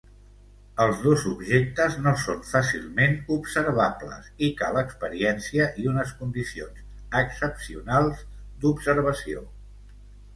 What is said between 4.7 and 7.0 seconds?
experiència i unes condicions